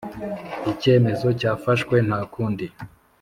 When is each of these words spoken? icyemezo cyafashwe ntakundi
icyemezo 0.71 1.27
cyafashwe 1.39 1.95
ntakundi 2.07 2.65